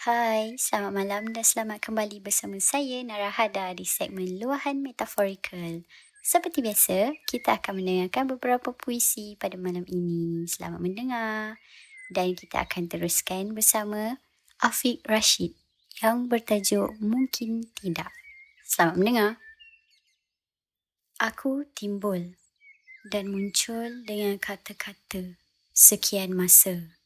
Hai, 0.00 0.56
selamat 0.56 0.92
malam 0.96 1.28
dan 1.28 1.44
selamat 1.44 1.84
kembali 1.84 2.24
bersama 2.24 2.56
saya 2.56 3.04
Nara 3.04 3.28
Hada 3.28 3.68
di 3.76 3.84
segmen 3.84 4.40
Luahan 4.40 4.80
Metaforikal. 4.80 5.84
Seperti 6.24 6.64
biasa, 6.64 7.12
kita 7.28 7.60
akan 7.60 7.84
mendengarkan 7.84 8.32
beberapa 8.32 8.72
puisi 8.72 9.36
pada 9.36 9.60
malam 9.60 9.84
ini. 9.84 10.48
Selamat 10.48 10.80
mendengar. 10.80 11.60
Dan 12.08 12.32
kita 12.32 12.64
akan 12.64 12.88
teruskan 12.88 13.52
bersama 13.52 14.16
Afiq 14.64 15.04
Rashid 15.04 15.52
yang 16.00 16.32
bertajuk 16.32 16.96
Mungkin 16.96 17.68
Tidak. 17.68 18.08
Selamat 18.64 18.96
mendengar. 18.96 19.30
Aku 21.20 21.68
timbul 21.76 22.40
dan 23.12 23.28
muncul 23.28 24.00
dengan 24.08 24.40
kata-kata 24.40 25.36
sekian 25.76 26.32
masa. 26.32 26.99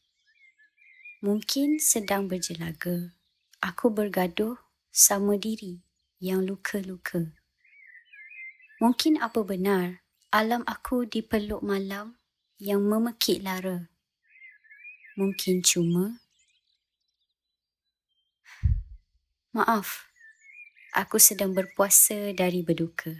Mungkin 1.23 1.79
sedang 1.79 2.27
berjelaga. 2.27 3.15
Aku 3.63 3.87
bergaduh 3.87 4.59
sama 4.91 5.39
diri 5.39 5.79
yang 6.19 6.43
luka-luka. 6.43 7.31
Mungkin 8.83 9.23
apa 9.23 9.39
benar 9.47 10.03
alam 10.35 10.67
aku 10.67 11.07
dipeluk 11.07 11.63
malam 11.63 12.19
yang 12.59 12.83
memekik 12.83 13.39
lara. 13.39 13.87
Mungkin 15.15 15.63
cuma 15.63 16.19
Maaf, 19.55 20.11
aku 20.91 21.15
sedang 21.15 21.55
berpuasa 21.55 22.35
dari 22.35 22.59
berduka. 22.59 23.15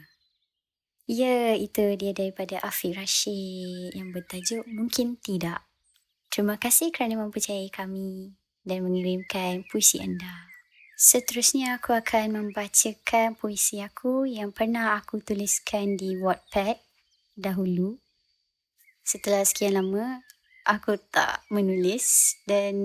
Ya, 1.08 1.56
itu 1.56 1.96
dia 1.96 2.12
daripada 2.12 2.60
Afiq 2.60 3.00
Rashid 3.00 3.96
yang 3.96 4.12
bertajuk 4.12 4.68
Mungkin 4.68 5.16
Tidak. 5.16 5.75
Terima 6.36 6.60
kasih 6.60 6.92
kerana 6.92 7.16
mempercayai 7.24 7.72
kami 7.72 8.36
dan 8.68 8.84
mengirimkan 8.84 9.64
puisi 9.72 10.04
anda. 10.04 10.52
Seterusnya 11.00 11.80
aku 11.80 11.96
akan 11.96 12.36
membacakan 12.36 13.40
puisi 13.40 13.80
aku 13.80 14.28
yang 14.28 14.52
pernah 14.52 15.00
aku 15.00 15.24
tuliskan 15.24 15.96
di 15.96 16.20
Wattpad 16.20 16.76
dahulu. 17.40 17.96
Setelah 19.08 19.48
sekian 19.48 19.80
lama, 19.80 20.28
aku 20.68 21.00
tak 21.08 21.40
menulis 21.48 22.36
dan 22.44 22.76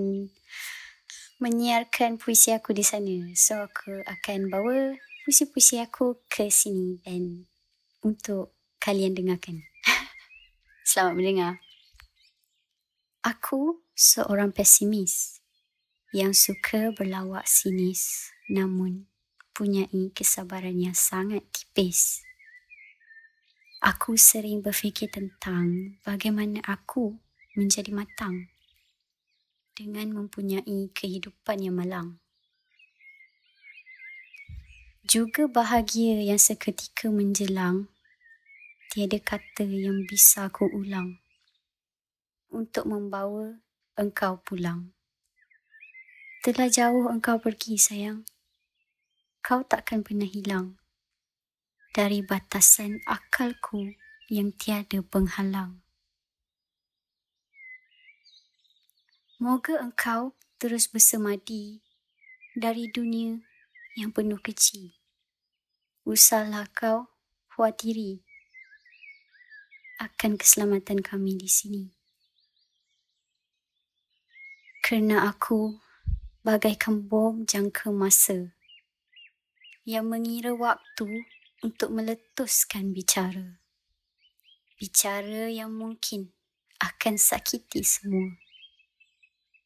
menyiarkan 1.43 2.23
puisi 2.23 2.55
aku 2.55 2.71
di 2.71 2.87
sana. 2.87 3.35
So, 3.35 3.67
aku 3.67 3.99
akan 4.07 4.47
bawa 4.47 4.95
puisi-puisi 5.27 5.83
aku 5.83 6.23
ke 6.31 6.47
sini 6.47 7.03
dan 7.03 7.51
untuk 7.99 8.55
kalian 8.79 9.11
dengarkan. 9.11 9.59
Selamat 10.87 11.19
mendengar. 11.19 11.70
Aku 13.21 13.85
seorang 13.93 14.49
pesimis 14.49 15.45
yang 16.09 16.33
suka 16.33 16.89
berlawak 16.89 17.45
sinis 17.45 18.33
namun 18.49 19.05
punyai 19.53 20.09
kesabaran 20.09 20.73
yang 20.73 20.97
sangat 20.97 21.45
tipis. 21.53 22.25
Aku 23.77 24.17
sering 24.17 24.65
berfikir 24.65 25.13
tentang 25.13 26.01
bagaimana 26.01 26.65
aku 26.65 27.21
menjadi 27.53 27.93
matang 27.93 28.49
dengan 29.77 30.17
mempunyai 30.17 30.89
kehidupan 30.89 31.61
yang 31.61 31.77
malang. 31.77 32.17
Juga 35.05 35.45
bahagia 35.45 36.25
yang 36.25 36.41
seketika 36.41 37.13
menjelang, 37.13 37.85
tiada 38.89 39.21
kata 39.21 39.69
yang 39.69 40.09
bisa 40.09 40.49
aku 40.49 40.65
ulang 40.73 41.21
untuk 42.51 42.85
membawa 42.85 43.57
engkau 43.95 44.39
pulang. 44.43 44.91
Telah 46.43 46.67
jauh 46.67 47.07
engkau 47.07 47.39
pergi, 47.39 47.79
sayang. 47.79 48.27
Kau 49.41 49.65
takkan 49.65 50.05
pernah 50.05 50.27
hilang 50.27 50.77
dari 51.95 52.21
batasan 52.21 53.01
akalku 53.09 53.95
yang 54.29 54.53
tiada 54.53 55.01
penghalang. 55.01 55.81
Moga 59.41 59.81
engkau 59.81 60.37
terus 60.61 60.85
bersemadi 60.85 61.81
dari 62.53 62.85
dunia 62.93 63.41
yang 63.97 64.13
penuh 64.13 64.37
kecil. 64.37 64.93
Usahlah 66.05 66.69
kau 66.69 67.09
khawatiri 67.49 68.21
akan 70.01 70.37
keselamatan 70.37 71.01
kami 71.05 71.37
di 71.37 71.49
sini 71.49 72.00
kerana 74.91 75.31
aku 75.31 75.79
bagaikan 76.43 77.07
bom 77.07 77.47
jangka 77.47 77.95
masa 77.95 78.51
yang 79.87 80.11
mengira 80.11 80.51
waktu 80.51 81.23
untuk 81.63 81.95
meletuskan 81.95 82.91
bicara. 82.91 83.55
Bicara 84.75 85.47
yang 85.47 85.71
mungkin 85.71 86.35
akan 86.83 87.15
sakiti 87.15 87.87
semua. 87.87 88.35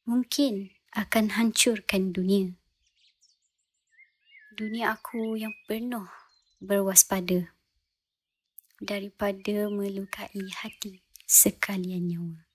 Mungkin 0.06 0.70
akan 0.94 1.34
hancurkan 1.34 2.14
dunia. 2.14 2.54
Dunia 4.54 4.94
aku 4.94 5.42
yang 5.42 5.58
penuh 5.66 6.06
berwaspada 6.62 7.50
daripada 8.78 9.74
melukai 9.74 10.54
hati 10.62 11.02
sekalian 11.26 12.14
nyawa. 12.14 12.46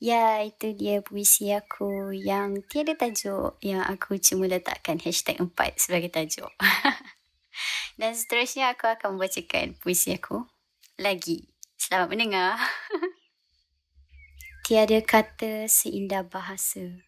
Ya, 0.00 0.40
itu 0.40 0.72
dia 0.72 1.04
puisi 1.04 1.52
aku 1.52 2.16
yang 2.16 2.64
tiada 2.64 2.96
tajuk 2.96 3.60
yang 3.60 3.84
aku 3.84 4.16
cuma 4.16 4.48
letakkan 4.48 4.96
hashtag 4.96 5.36
empat 5.36 5.76
sebagai 5.76 6.08
tajuk. 6.08 6.48
Dan 8.00 8.16
seterusnya 8.16 8.72
aku 8.72 8.88
akan 8.88 9.20
membacakan 9.20 9.76
puisi 9.76 10.16
aku 10.16 10.48
lagi. 10.96 11.52
Selamat 11.76 12.16
mendengar. 12.16 12.56
tiada 14.64 15.04
kata 15.04 15.68
seindah 15.68 16.24
bahasa 16.24 17.04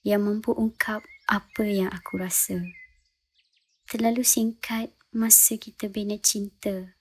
yang 0.00 0.24
mampu 0.24 0.56
ungkap 0.56 1.04
apa 1.28 1.64
yang 1.68 1.92
aku 1.92 2.16
rasa. 2.16 2.64
Terlalu 3.84 4.24
singkat 4.24 4.88
masa 5.12 5.60
kita 5.60 5.92
bina 5.92 6.16
cinta 6.16 6.96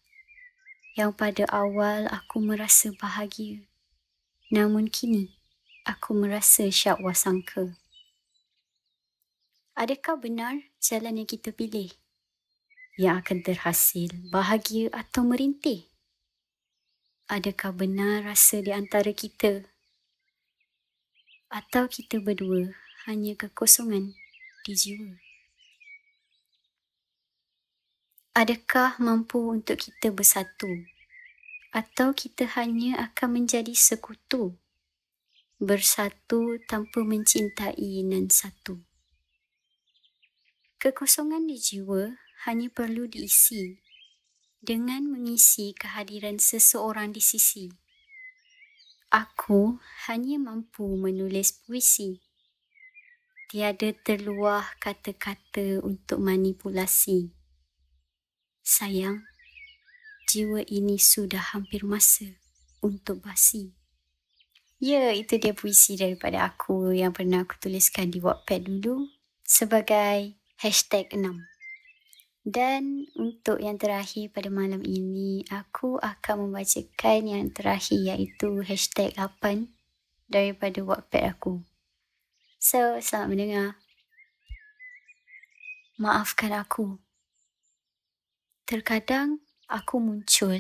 yang 1.00 1.16
pada 1.16 1.48
awal 1.48 2.04
aku 2.12 2.44
merasa 2.44 2.92
bahagia. 3.00 3.69
Namun 4.50 4.90
kini, 4.90 5.30
aku 5.86 6.18
merasa 6.18 6.66
syak 6.74 6.98
wasangka. 7.06 7.70
Adakah 9.78 10.18
benar 10.18 10.58
jalan 10.82 11.22
yang 11.22 11.30
kita 11.30 11.54
pilih 11.54 11.94
yang 12.98 13.22
akan 13.22 13.46
terhasil 13.46 14.10
bahagia 14.34 14.90
atau 14.90 15.22
merintih? 15.22 15.86
Adakah 17.30 17.78
benar 17.78 18.26
rasa 18.26 18.66
di 18.66 18.74
antara 18.74 19.14
kita? 19.14 19.70
Atau 21.54 21.86
kita 21.86 22.18
berdua 22.18 22.74
hanya 23.06 23.38
kekosongan 23.38 24.18
di 24.66 24.74
jiwa? 24.74 25.14
Adakah 28.34 28.98
mampu 28.98 29.46
untuk 29.46 29.78
kita 29.78 30.10
bersatu 30.10 30.90
atau 31.70 32.18
kita 32.18 32.50
hanya 32.58 32.98
akan 33.12 33.44
menjadi 33.44 33.74
sekutu 33.78 34.58
bersatu 35.60 36.56
tanpa 36.66 37.04
mencintai 37.04 38.02
nan 38.08 38.32
satu. 38.32 38.80
Kekosongan 40.80 41.44
di 41.52 41.60
jiwa 41.60 42.16
hanya 42.48 42.72
perlu 42.72 43.04
diisi 43.12 43.76
dengan 44.64 45.04
mengisi 45.12 45.76
kehadiran 45.76 46.40
seseorang 46.40 47.12
di 47.12 47.20
sisi. 47.20 47.68
Aku 49.12 49.84
hanya 50.08 50.40
mampu 50.40 50.88
menulis 50.96 51.60
puisi. 51.66 52.24
Tiada 53.52 53.92
terluah 53.92 54.64
kata-kata 54.80 55.84
untuk 55.84 56.22
manipulasi. 56.22 57.34
Sayang, 58.62 59.26
jiwa 60.30 60.62
ini 60.70 61.02
sudah 61.02 61.42
hampir 61.58 61.82
masa 61.82 62.38
untuk 62.86 63.26
basi. 63.26 63.74
Ya, 64.78 65.10
itu 65.10 65.42
dia 65.42 65.58
puisi 65.58 65.98
daripada 65.98 66.46
aku 66.46 66.94
yang 66.94 67.12
pernah 67.12 67.42
aku 67.42 67.58
tuliskan 67.58 68.14
di 68.14 68.22
Wattpad 68.22 68.62
dulu 68.64 69.10
sebagai 69.42 70.38
hashtag 70.62 71.10
6. 71.18 71.26
Dan 72.46 73.10
untuk 73.18 73.58
yang 73.60 73.76
terakhir 73.76 74.32
pada 74.32 74.48
malam 74.48 74.86
ini, 74.86 75.44
aku 75.50 75.98
akan 76.00 76.48
membacakan 76.48 77.20
yang 77.26 77.50
terakhir 77.52 77.98
iaitu 77.98 78.62
hashtag 78.64 79.12
8 79.18 79.68
daripada 80.30 80.80
Wattpad 80.86 81.24
aku. 81.36 81.66
So, 82.62 83.02
selamat 83.02 83.28
mendengar. 83.34 83.68
Maafkan 86.00 86.56
aku. 86.56 87.02
Terkadang 88.64 89.44
aku 89.70 90.02
muncul 90.02 90.58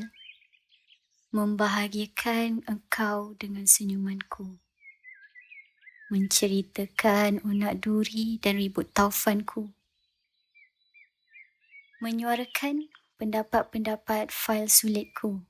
membahagiakan 1.33 2.61
engkau 2.69 3.33
dengan 3.41 3.65
senyumanku. 3.65 4.61
menceritakan 6.09 7.37
unak 7.45 7.85
duri 7.85 8.41
dan 8.41 8.57
ribut 8.57 8.89
taufanku. 8.97 9.69
Menyuarakan 12.01 12.89
pendapat-pendapat 13.21 14.33
fail 14.33 14.65
sulitku. 14.65 15.45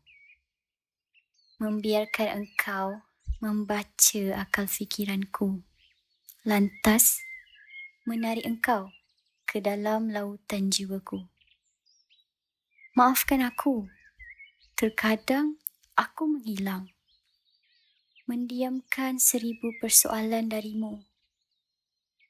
Membiarkan 1.64 2.44
engkau 2.44 3.00
membaca 3.40 4.24
akal 4.36 4.68
fikiranku. 4.68 5.64
Lantas, 6.44 7.24
menarik 8.04 8.44
engkau 8.44 8.92
ke 9.48 9.64
dalam 9.64 10.12
lautan 10.12 10.68
jiwaku. 10.68 11.24
Maafkan 12.98 13.46
aku, 13.46 13.86
terkadang 14.74 15.62
aku 15.94 16.26
menghilang 16.26 16.90
mendiamkan 18.26 19.22
seribu 19.22 19.70
persoalan 19.78 20.50
darimu. 20.50 20.98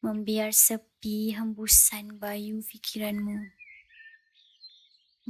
Membiar 0.03 0.51
sepi 0.51 1.31
hembusan 1.31 2.19
bayu 2.19 2.59
fikiranmu. 2.59 3.39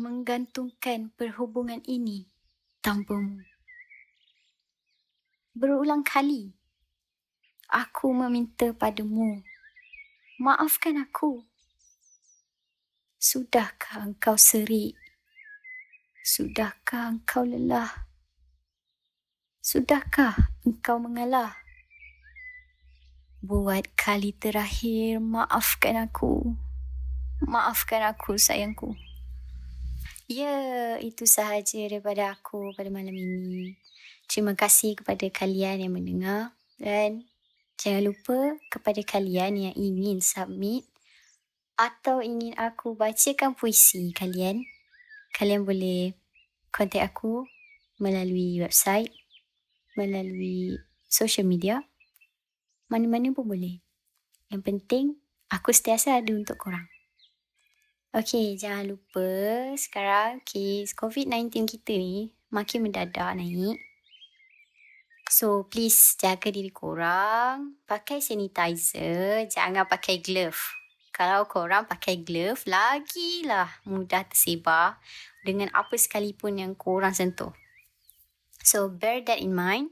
Menggantungkan 0.01 1.13
perhubungan 1.13 1.85
ini 1.85 2.25
tanpamu. 2.81 3.45
Berulang 5.53 6.01
kali, 6.01 6.57
aku 7.69 8.17
meminta 8.17 8.73
padamu, 8.73 9.45
maafkan 10.41 10.97
aku. 10.97 11.45
Sudahkah 13.21 14.09
engkau 14.09 14.33
serik? 14.33 15.08
Sudahkah 16.29 17.09
engkau 17.09 17.41
lelah? 17.41 18.05
Sudahkah 19.65 20.37
engkau 20.61 21.01
mengalah? 21.01 21.57
Buat 23.41 23.89
kali 23.97 24.37
terakhir, 24.37 25.17
maafkan 25.17 25.97
aku. 25.97 26.53
Maafkan 27.41 28.05
aku, 28.05 28.37
sayangku. 28.37 28.93
Ya, 30.29 31.01
itu 31.01 31.25
sahaja 31.25 31.89
daripada 31.89 32.37
aku 32.37 32.77
pada 32.77 32.93
malam 32.93 33.17
ini. 33.17 33.73
Terima 34.29 34.53
kasih 34.53 35.01
kepada 35.01 35.25
kalian 35.33 35.81
yang 35.81 35.97
mendengar. 35.97 36.53
Dan 36.77 37.25
jangan 37.81 38.05
lupa 38.05 38.53
kepada 38.69 39.01
kalian 39.01 39.57
yang 39.57 39.73
ingin 39.73 40.21
submit 40.21 40.85
atau 41.73 42.21
ingin 42.21 42.53
aku 42.53 42.93
bacakan 42.93 43.57
puisi 43.57 44.13
kalian, 44.13 44.69
kalian 45.39 45.63
boleh 45.63 46.19
kontak 46.67 47.15
aku 47.15 47.47
melalui 48.03 48.59
website 48.59 49.07
melalui 49.95 50.75
social 51.07 51.47
media, 51.47 51.79
mana-mana 52.91 53.31
pun 53.31 53.47
boleh. 53.47 53.79
Yang 54.51 54.61
penting, 54.67 55.05
aku 55.47 55.71
setiasa 55.71 56.19
ada 56.19 56.31
untuk 56.35 56.59
korang. 56.59 56.87
Okay, 58.09 58.57
jangan 58.57 58.89
lupa 58.95 59.29
sekarang 59.77 60.41
kes 60.41 60.97
COVID-19 60.97 61.69
kita 61.69 61.93
ni 61.93 62.33
makin 62.49 62.89
mendadak 62.89 63.37
naik. 63.37 63.77
So, 65.29 65.69
please 65.69 66.17
jaga 66.17 66.49
diri 66.49 66.73
korang. 66.73 67.77
Pakai 67.85 68.17
sanitizer, 68.17 69.45
jangan 69.45 69.85
pakai 69.85 70.25
glove. 70.25 70.78
Kalau 71.19 71.51
korang 71.51 71.83
pakai 71.83 72.23
glove, 72.23 72.63
lagilah 72.63 73.67
mudah 73.83 74.23
tersebar 74.23 75.03
dengan 75.43 75.67
apa 75.75 75.99
sekalipun 75.99 76.63
yang 76.63 76.79
korang 76.79 77.11
sentuh. 77.11 77.51
So 78.63 78.87
bear 78.87 79.19
that 79.27 79.43
in 79.43 79.51
mind. 79.51 79.91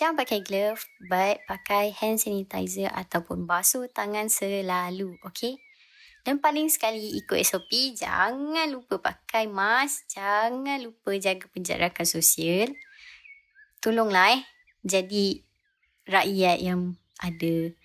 Jangan 0.00 0.16
pakai 0.24 0.40
glove 0.40 0.80
but 1.12 1.44
pakai 1.44 1.92
hand 1.92 2.16
sanitizer 2.16 2.88
ataupun 2.88 3.44
basuh 3.44 3.84
tangan 3.92 4.32
selalu. 4.32 5.20
Okay? 5.28 5.60
Dan 6.24 6.40
paling 6.40 6.72
sekali 6.72 7.20
ikut 7.20 7.36
SOP, 7.44 7.68
jangan 7.92 8.64
lupa 8.72 8.96
pakai 8.96 9.52
mask. 9.52 10.08
Jangan 10.16 10.80
lupa 10.80 11.12
jaga 11.20 11.52
penjarakan 11.52 12.06
sosial. 12.08 12.72
Tolonglah 13.84 14.40
eh. 14.40 14.42
Jadi 14.80 15.36
rakyat 16.08 16.64
yang 16.64 16.96
ada 17.20 17.76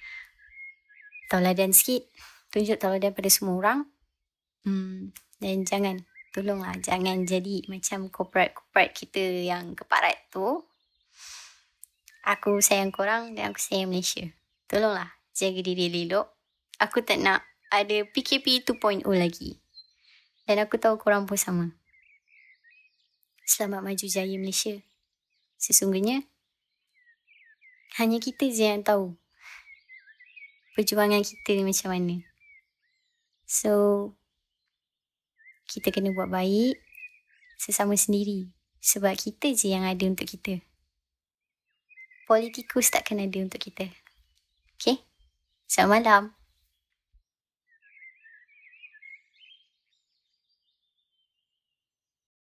tauladan 1.27 1.75
sikit. 1.75 2.07
Tunjuk 2.57 2.81
tauladan 2.81 3.13
pada 3.13 3.29
semua 3.29 3.53
orang. 3.53 3.85
Hmm, 4.65 5.13
dan 5.37 5.61
jangan 5.61 6.01
tolonglah 6.33 6.73
jangan 6.81 7.21
jadi 7.21 7.61
macam 7.69 8.09
corporate-corporate 8.09 8.97
kita 8.97 9.21
yang 9.45 9.77
keparat 9.77 10.17
tu. 10.33 10.65
Aku 12.25 12.57
sayang 12.57 12.89
korang 12.89 13.37
dan 13.37 13.53
aku 13.53 13.61
sayang 13.61 13.93
Malaysia. 13.93 14.25
Tolonglah 14.65 15.05
jaga 15.37 15.61
diri 15.61 16.09
elok. 16.09 16.33
Aku 16.81 17.05
tak 17.05 17.21
nak 17.21 17.45
ada 17.69 18.01
PKP 18.09 18.65
2.0 18.65 19.05
lagi. 19.05 19.61
Dan 20.49 20.57
aku 20.57 20.81
tahu 20.81 20.97
korang 20.97 21.29
pun 21.29 21.37
sama. 21.37 21.69
Selamat 23.45 23.85
maju 23.85 24.05
jaya 24.09 24.33
Malaysia. 24.33 24.73
Sesungguhnya, 25.61 26.25
hanya 28.01 28.17
kita 28.17 28.49
je 28.49 28.65
yang 28.65 28.81
tahu 28.81 29.13
perjuangan 30.73 31.21
kita 31.21 31.53
ni 31.53 31.61
macam 31.61 31.93
mana. 31.93 32.17
So, 33.47 34.11
kita 35.71 35.95
kena 35.95 36.11
buat 36.11 36.27
baik 36.27 36.75
sesama 37.55 37.95
sendiri. 37.95 38.51
Sebab 38.83 39.15
kita 39.15 39.55
je 39.55 39.71
yang 39.71 39.87
ada 39.87 40.03
untuk 40.03 40.27
kita. 40.27 40.59
Politikus 42.27 42.91
takkan 42.91 43.23
ada 43.23 43.39
untuk 43.39 43.63
kita. 43.63 43.87
Okay? 44.75 44.99
Selamat 45.63 46.03
malam. 46.03 46.36